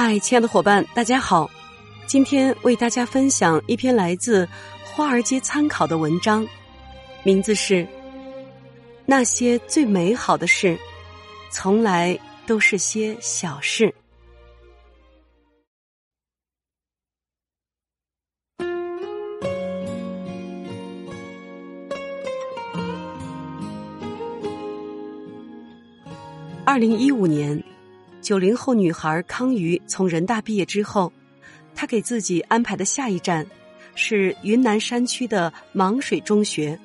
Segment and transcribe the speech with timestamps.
[0.00, 1.50] 嗨，亲爱的伙伴，大家好！
[2.06, 4.46] 今天为大家分享一篇来自
[4.84, 6.46] 《华尔街参考》的文章，
[7.24, 7.74] 名字是
[9.04, 10.78] 《那些最美好的事，
[11.50, 12.16] 从来
[12.46, 13.88] 都是些小事》。
[26.64, 27.60] 二零一五年。
[28.28, 31.10] 九零后女孩康瑜从人大毕业之后，
[31.74, 33.46] 她给自己安排的下一站
[33.94, 36.78] 是云南山区的芒水中学，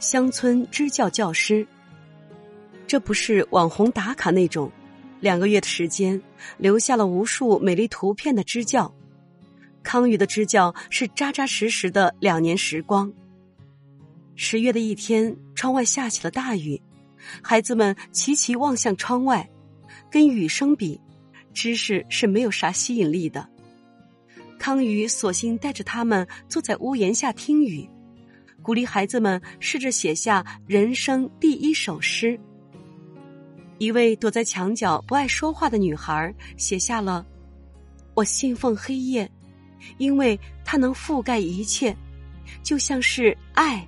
[0.00, 1.64] 乡村支教教师。
[2.84, 4.72] 这不是网红打卡那种，
[5.20, 6.20] 两个月的时间
[6.58, 8.92] 留下了无数美丽图片的支教。
[9.84, 13.12] 康瑜的支教是扎扎实实的两年时光。
[14.34, 16.82] 十月的一天，窗外下起了大雨，
[17.40, 19.48] 孩子们齐齐望向窗外。
[20.12, 21.00] 跟雨声比，
[21.54, 23.48] 知识是没有啥吸引力的。
[24.58, 27.88] 康宇索性带着他们坐在屋檐下听雨，
[28.60, 32.38] 鼓励孩子们试着写下人生第一首诗。
[33.78, 37.26] 一位躲在墙角不爱说话的女孩写下了
[38.12, 39.26] ：“我信奉黑夜，
[39.96, 41.96] 因为它能覆盖一切，
[42.62, 43.82] 就像是爱。”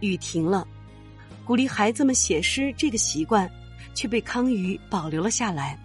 [0.00, 0.66] 雨停了，
[1.44, 3.48] 鼓励孩子们写诗这个习惯。
[3.94, 5.78] 却被康瑜保留了下来。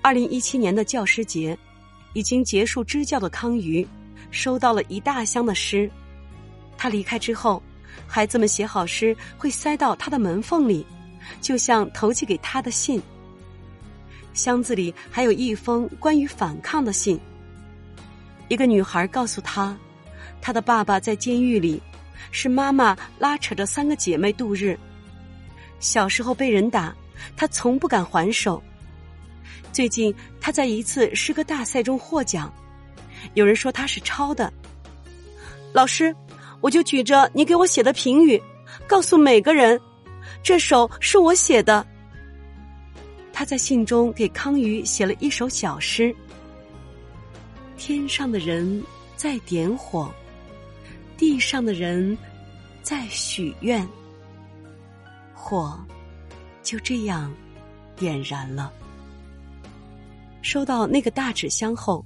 [0.00, 1.56] 二零一七年的教师节，
[2.12, 3.86] 已经结束支教的康瑜
[4.30, 5.90] 收到了一大箱的诗。
[6.76, 7.62] 他离开之后，
[8.06, 10.84] 孩子们写好诗会塞到他的门缝里，
[11.40, 13.00] 就像投寄给他的信。
[14.34, 17.20] 箱子里还有一封关于反抗的信。
[18.48, 19.76] 一个女孩告诉他，
[20.40, 21.80] 她的爸爸在监狱里，
[22.32, 24.76] 是妈妈拉扯着三个姐妹度日。
[25.82, 26.96] 小时候被人打，
[27.36, 28.62] 他从不敢还手。
[29.72, 32.50] 最近他在一次诗歌大赛中获奖，
[33.34, 34.50] 有人说他是抄的。
[35.72, 36.14] 老师，
[36.60, 38.40] 我就举着你给我写的评语，
[38.86, 39.78] 告诉每个人，
[40.40, 41.84] 这首是我写的。
[43.32, 46.14] 他在信中给康瑜写了一首小诗：
[47.76, 48.80] 天上的人
[49.16, 50.14] 在点火，
[51.16, 52.16] 地上的人
[52.82, 53.84] 在许愿。
[55.44, 55.76] 火
[56.62, 57.34] 就这样
[57.96, 58.72] 点燃了。
[60.40, 62.04] 收到那个大纸箱后，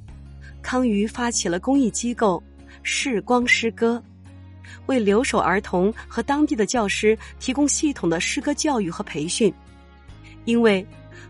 [0.62, 2.42] 康瑜发起了公益机构
[2.82, 4.02] “视光诗歌”，
[4.88, 9.52] 为留守儿童和当地的教师提供系统的诗歌教育和培训。
[10.46, 10.84] 因为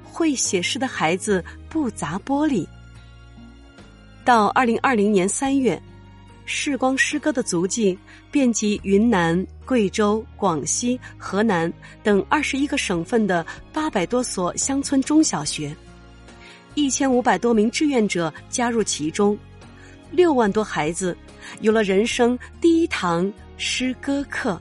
[0.04, 2.64] 会写诗的孩子不砸玻璃。
[4.24, 5.82] 到二零二零年三月。
[6.48, 7.98] 世光诗歌的足迹
[8.30, 11.70] 遍及云南、贵州、广西、河南
[12.04, 15.74] 等二十一个省份的八百多所乡村中小学，
[16.76, 19.36] 一千五百多名志愿者加入其中，
[20.12, 21.16] 六万多孩子
[21.62, 24.58] 有了人生第一堂诗歌课。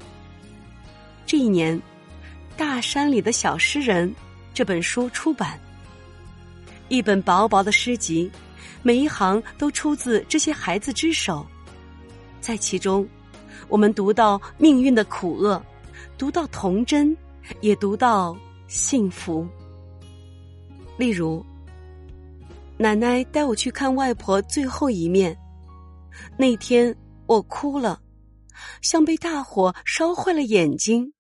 [1.24, 1.78] 这一年，
[2.58, 4.10] 《大山里的小诗人》
[4.56, 5.60] 这本书出版，
[6.88, 8.30] 一本薄薄的诗集，
[8.82, 11.46] 每一行都出自这些孩子之手。
[12.46, 13.08] 在其中，
[13.70, 15.60] 我们读到命运的苦厄，
[16.16, 17.18] 读到童真，
[17.60, 19.48] 也读到幸福。
[20.96, 21.44] 例如，
[22.78, 25.36] 奶奶带我去看外婆最后一面，
[26.38, 26.96] 那天
[27.26, 28.00] 我哭了，
[28.80, 31.12] 像被大火烧坏了眼睛。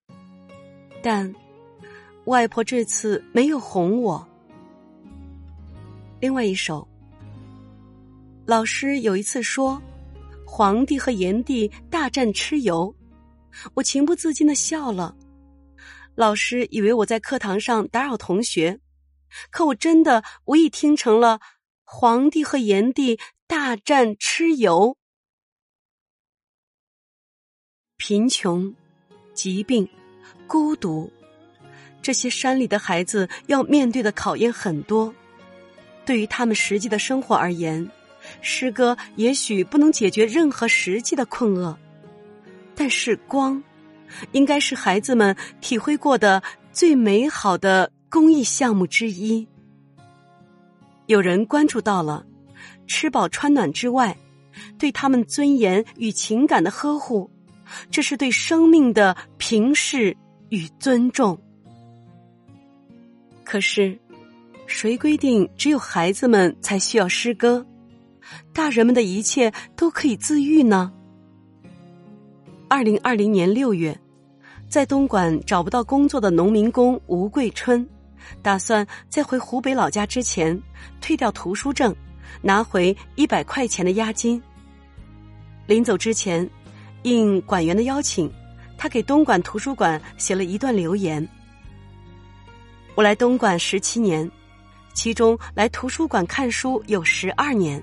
[1.01, 1.33] 但
[2.25, 4.23] 外婆这次没有哄我。
[6.19, 6.87] 另外一首，
[8.45, 9.81] 老师有一次说。
[10.55, 12.95] 皇帝和炎帝大战蚩尤，
[13.73, 15.13] 我情不自禁的笑了。
[16.15, 18.79] 老师以为我在课堂上打扰同学，
[19.51, 21.41] 可我真的无意听成了
[21.83, 24.95] 皇帝和炎帝大战蚩尤。
[27.97, 28.73] 贫穷、
[29.33, 29.85] 疾病、
[30.47, 31.11] 孤独，
[32.01, 35.13] 这些山里的孩子要面对的考验很多，
[36.05, 37.91] 对于他们实际的生活而言。
[38.45, 41.75] 诗歌也许不能解决任何实际的困厄，
[42.75, 43.61] 但是光，
[44.33, 49.45] 应该是孩子们体会过的最美好的公益项目之一。
[51.07, 52.23] 有人关注到了，
[52.85, 54.15] 吃饱穿暖之外，
[54.77, 57.27] 对他们尊严与情感的呵护，
[57.89, 60.15] 这是对生命的平视
[60.49, 61.35] 与尊重。
[63.43, 63.97] 可是，
[64.67, 67.65] 谁规定只有孩子们才需要诗歌？
[68.53, 70.91] 大人们的一切都可以自愈呢。
[72.67, 73.97] 二零二零年六月，
[74.67, 77.87] 在东莞找不到工作的农民工吴桂春，
[78.41, 80.59] 打算在回湖北老家之前
[80.99, 81.95] 退掉图书证，
[82.41, 84.41] 拿回一百块钱的押金。
[85.67, 86.47] 临走之前，
[87.03, 88.31] 应馆员的邀请，
[88.77, 91.27] 他给东莞图书馆写了一段留言
[92.95, 94.29] ：“我来东莞十七年，
[94.93, 97.81] 其中来图书馆看书有十二年。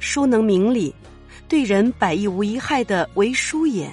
[0.00, 0.92] 书能明理，
[1.46, 3.88] 对人百益无一害的为书也。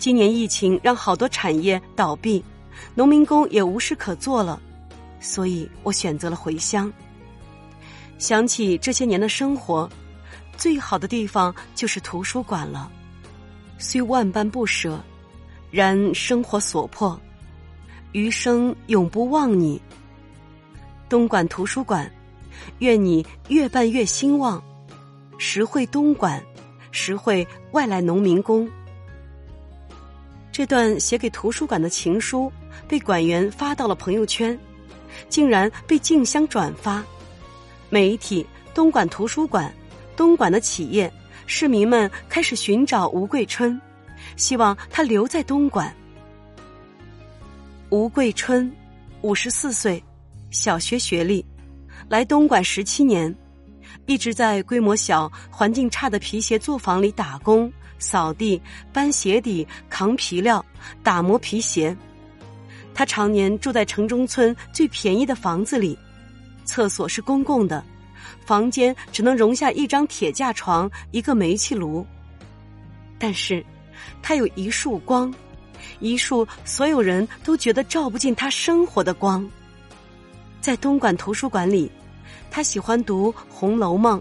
[0.00, 2.42] 今年疫情让好多产业倒闭。”
[2.94, 4.60] 农民工也无事可做了，
[5.20, 6.92] 所以我选择了回乡。
[8.18, 9.88] 想起这些年的生活，
[10.56, 12.90] 最好的地方就是图书馆了。
[13.78, 15.02] 虽万般不舍，
[15.70, 17.18] 然生活所迫，
[18.12, 19.80] 余生永不忘你。
[21.08, 22.10] 东莞图书馆，
[22.78, 24.62] 愿你越办越兴旺，
[25.38, 26.42] 实惠东莞，
[26.90, 28.68] 实惠外来农民工。
[30.50, 32.52] 这段写给图书馆的情书。
[32.88, 34.58] 被馆员发到了朋友圈，
[35.28, 37.02] 竟然被竞相转发。
[37.88, 38.44] 媒体、
[38.74, 39.72] 东莞图书馆、
[40.14, 41.10] 东莞的企业、
[41.46, 43.80] 市民们开始寻找吴桂春，
[44.36, 45.94] 希望他留在东莞。
[47.88, 48.70] 吴桂春，
[49.22, 50.02] 五十四岁，
[50.50, 51.42] 小学学历，
[52.12, 53.34] 来东莞十七年，
[54.04, 58.60] 一直在规模小、环境差的皮鞋作坊里打工、扫地、
[58.92, 60.62] 搬鞋底、扛皮料、
[61.02, 61.96] 打磨皮鞋。
[62.92, 65.98] 他常年住在城中村最便宜的房子里，
[66.66, 67.82] 厕所是公共的，
[68.44, 72.06] 房间只能容下一张铁架床、一个煤气炉。
[73.18, 73.64] 但是，
[74.20, 75.32] 他有一束光，
[75.98, 79.48] 一束所有人都觉得照不进他生活的光。
[80.60, 81.90] 在东莞图书馆里，
[82.54, 84.18] 他喜欢读《红楼梦》，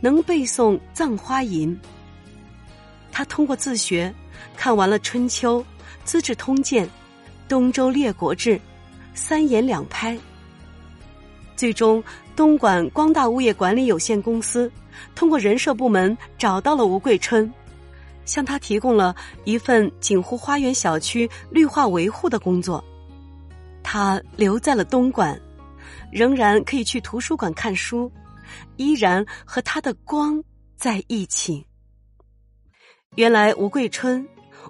[0.00, 1.72] 能背诵《葬花吟》。
[3.12, 4.12] 他通过自学，
[4.56, 5.60] 看完了《春秋》
[6.04, 6.84] 《资治通鉴》。
[7.48, 8.56] 《东周列国志》，
[9.14, 10.18] 三言两拍。
[11.54, 12.02] 最终，
[12.34, 14.70] 东莞光大物业管理有限公司
[15.14, 17.50] 通过人社部门找到了吴桂春，
[18.24, 19.14] 向他提供了
[19.44, 22.84] 一份锦湖花园小区绿化维护的工作。
[23.84, 25.40] 他留在了东莞，
[26.10, 28.10] 仍然可以去图书馆看书，
[28.76, 30.42] 依然和他的光
[30.76, 31.64] 在一起。
[33.16, 34.26] 原来，吴桂春。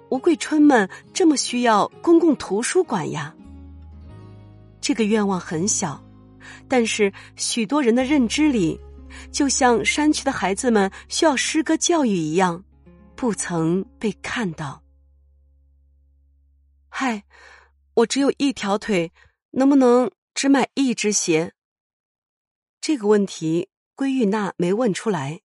[0.09, 3.35] 吴桂春们这么需要公共图书馆呀？
[4.81, 6.01] 这个愿望很小，
[6.67, 8.79] 但是许多人的认知里，
[9.31, 12.63] 就像山区的孩子们需要诗歌教育一样，
[13.15, 14.81] 不曾被看到。
[16.87, 17.23] 嗨，
[17.93, 19.11] 我只有一条腿，
[19.51, 20.09] 能不能
[20.39, 21.51] 只买一只鞋？
[22.79, 25.41] 这个问题，归玉娜没问出来，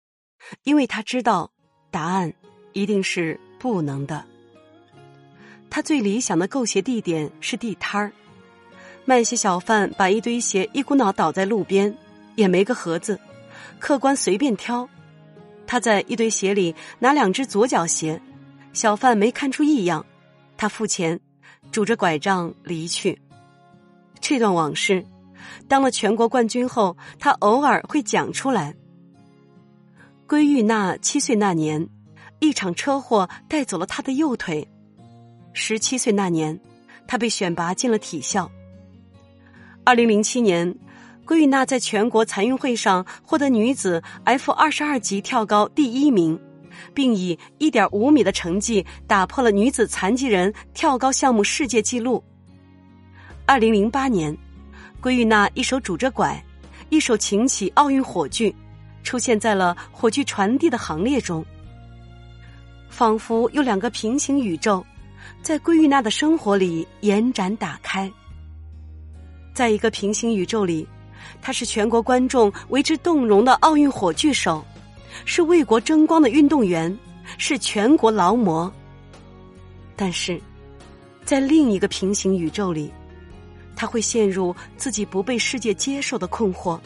[0.63, 1.51] 因为她知道
[1.91, 2.33] 答案
[2.75, 4.25] 一定是不能的。
[5.69, 8.13] 他最理想的购鞋地点是地摊儿，
[9.05, 11.93] 卖鞋小贩把一堆鞋一股脑倒在路边，
[12.37, 13.19] 也没个盒子，
[13.81, 14.89] 客官随便挑。
[15.67, 18.23] 他在一堆鞋里拿两只左脚鞋，
[18.73, 20.07] 小贩没看出异样，
[20.57, 21.19] 他付钱，
[21.73, 23.21] 拄着拐杖离去。
[24.27, 25.05] 这段往事，
[25.69, 28.75] 当了全国冠军后，他偶尔会讲出来。
[30.27, 31.87] 归玉娜七岁那年，
[32.41, 34.67] 一场车祸带走了他的右腿。
[35.53, 36.59] 十七岁那年，
[37.07, 38.51] 他被选拔进了体校。
[39.85, 40.75] 二零零七年，
[41.27, 46.41] 归玉娜在全国残运会上获得女子 F 二十二级跳高第一名，
[46.95, 52.25] 并以一点五米的成绩打破了女子残疾人跳高项目世界纪录。
[53.47, 54.35] 二零零八年，
[55.03, 56.43] 归玉娜一手拄着拐，
[56.89, 58.55] 一手擎起奥运火炬，
[59.03, 61.45] 出现在了火炬传递的行列中，
[62.89, 64.85] 仿佛有两个平行宇宙。
[65.43, 68.11] 在归玉娜的生活里延展打开，
[69.53, 70.87] 在一个平行宇宙里，
[71.43, 74.65] 她是全国观众为之动容的奥运火炬手，
[75.27, 76.95] 是为国争光的运动员，
[77.37, 78.73] 是全国劳模。
[79.97, 80.41] 但是，
[81.25, 82.91] 在另一个平行宇宙里，
[83.77, 86.79] 他会陷入自己不被世界接受的困惑。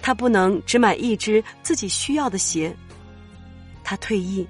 [0.00, 2.74] 他不能只买一只自己需要的鞋。
[3.82, 4.46] 他退役，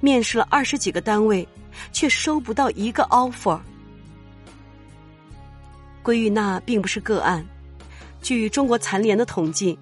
[0.00, 1.46] 面试了二十几个单位。
[1.92, 3.58] 却收不到一个 offer。
[6.04, 7.44] 归玉娜并不是个案，
[8.22, 9.76] 据中国残联的统计，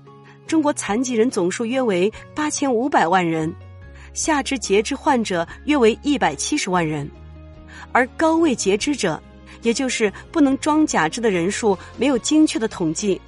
[0.46, 3.52] 中国残疾人总数约为八千五百万人，
[4.14, 7.06] 下肢截肢患者约为一百七十万人，
[7.92, 9.22] 而高位截肢者，
[9.60, 13.20] 也就是不能装假肢的人数，没有精确的统计，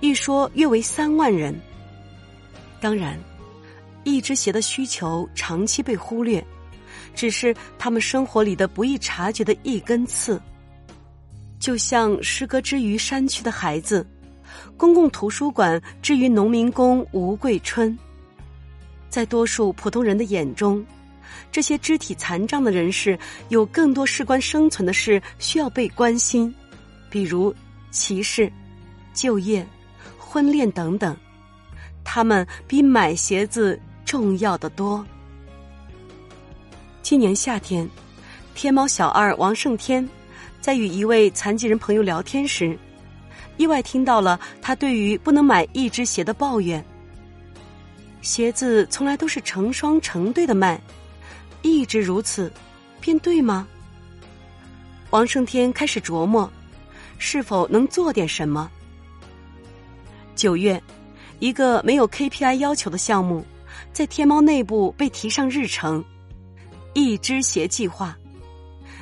[0.00, 1.54] 一说约为三万人。
[2.80, 3.18] 当然，
[4.04, 6.42] 一只鞋的需求长期被忽略。
[7.14, 10.38] 只是他们生活里的不易察觉的一根刺。
[11.58, 14.06] 就像诗歌之于山区的孩子，
[14.76, 17.98] 公共图书馆之于农民工吴桂春。
[19.08, 20.84] 在多数普通人的眼中，
[21.50, 26.54] 这些肢体残障的人士有更多事关生存的事需要被关心，
[27.08, 27.54] 比如
[27.90, 28.52] 歧视、
[29.14, 29.66] 就业、
[30.18, 31.16] 婚恋等等。
[32.04, 35.04] 他们比买鞋子重要的多。
[37.02, 37.88] 今年夏天，
[38.54, 40.06] 天猫小二王胜天
[40.60, 42.78] 在与一位残疾人朋友聊天时，
[43.56, 46.84] 意外听到了他对于不能买一只鞋的抱怨。
[48.20, 50.80] 鞋子从来都是成双成对的卖，
[51.66, 52.52] 一直如此，
[53.00, 53.66] 便对吗？
[55.10, 56.48] 王胜天开始琢磨，
[57.18, 58.70] 是否能做点什么。
[60.36, 60.80] 九月，
[61.40, 63.44] 一个没有 KPI 要求的项目，
[63.92, 66.04] 在天猫内部被提上日程，
[66.94, 68.16] 一只鞋计划，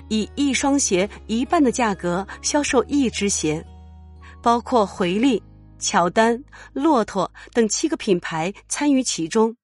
[0.08, 3.62] 以一双鞋一半的价格销售一只鞋，
[4.42, 5.42] 包括回力。
[5.80, 6.42] 乔丹、
[6.72, 9.54] 骆驼等七个品牌参与其中，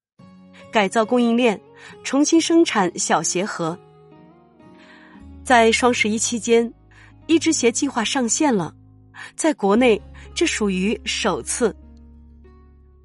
[0.71, 1.59] 改造供应链，
[2.03, 3.77] 重新生产小鞋盒。
[5.43, 6.71] 在双十一期间，
[7.27, 8.73] 一只鞋计划上线了，
[9.35, 10.01] 在国内
[10.33, 11.75] 这属于首次。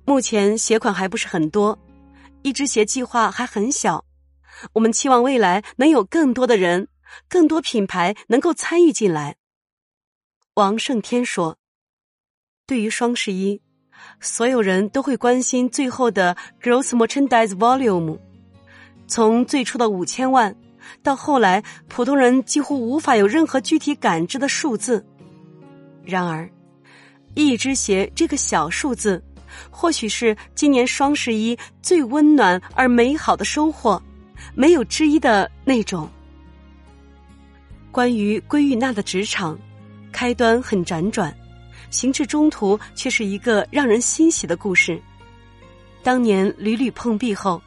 [0.04, 1.78] 目前鞋款还不是很多，
[2.42, 4.04] 一只鞋计划还很小，
[4.74, 6.88] 我们期望未来能有更多的人、
[7.28, 9.36] 更多品牌能够参与进来。
[10.54, 11.58] 王胜天说。
[12.68, 13.62] 对于双十一，
[14.20, 18.18] 所有人都会关心最后的 gross merchandise volume。
[19.06, 20.54] 从最初的五千万，
[21.02, 25.04] 到后来普通人几乎无法有任何具体感知的数字。
[26.04, 26.48] 然而，
[27.34, 29.22] 一只鞋这个小数字，
[29.70, 34.00] 或许是今年双十一最温暖而美好的收获，
[34.54, 36.08] 没有之一的那种。
[37.90, 39.58] 关于归玉娜的职场，
[40.12, 41.34] 开端很辗转。
[41.88, 45.00] 行至中途，却是一个让人欣喜的故事。
[46.02, 47.62] 当年屡屡碰壁后，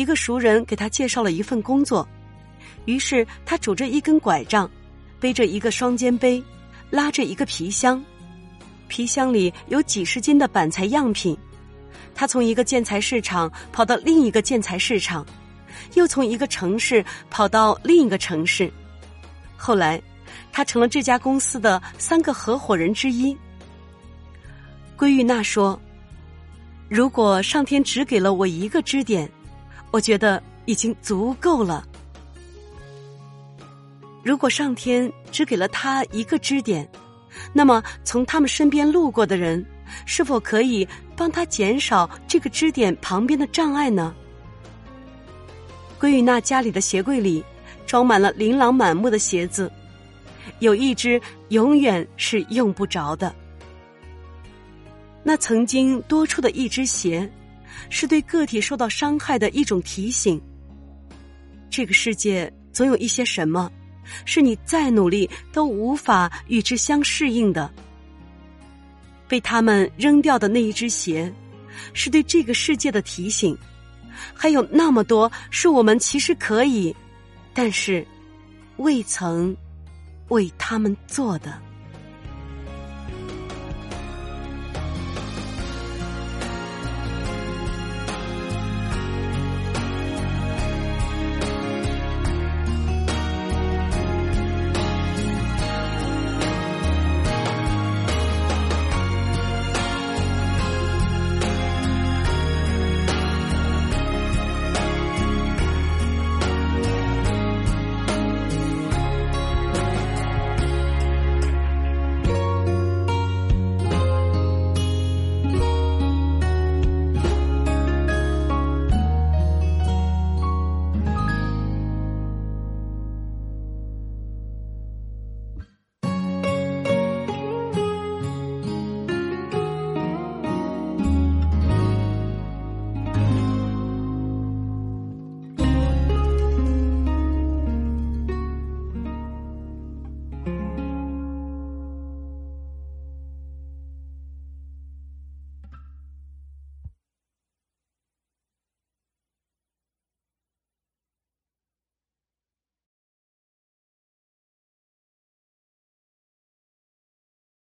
[0.00, 2.08] 一个熟人给他介绍了一份工作，
[2.86, 4.68] 于是他拄着一根拐杖，
[5.20, 6.42] 背着一个双肩背，
[6.88, 8.02] 拉着一个皮箱，
[8.88, 11.36] 皮箱里有几十斤的板材样品。
[12.14, 15.24] 他从一个建材市场跑到另一个建材市场，
[15.92, 18.72] 又从一个城市跑到另一个城市。
[19.58, 20.00] 后来，
[20.50, 23.36] 他成了这家公司的三个合伙人之一。
[24.96, 25.78] 归玉娜说
[26.88, 29.30] ：“如果上天只给了我一个支点，
[29.90, 31.86] 我觉得已经足够了。
[34.22, 36.88] 如果上天只给了他一个支点，
[37.52, 39.64] 那么从他们身边路过的人，
[40.04, 44.14] 是否可以帮他减少这个支点旁边的障碍呢？”
[45.98, 47.44] 归玉娜家里的鞋柜里
[47.86, 49.70] 装满了琳琅满目的鞋子，
[50.60, 53.34] 有一只永远是用不着的。
[55.22, 57.30] 那曾经多出的一只鞋，
[57.88, 60.40] 是对个体受到伤害的一种提醒。
[61.70, 63.70] 这个世界总有一些什么，
[64.24, 67.72] 是你再努力都无法与之相适应的。
[69.28, 71.32] 被他们扔掉的那一只鞋，
[71.92, 73.56] 是对这个世界的提醒。
[74.34, 76.94] 还有那么多是我们其实可以，
[77.54, 78.04] 但是
[78.78, 79.56] 未曾
[80.28, 81.62] 为他们做的。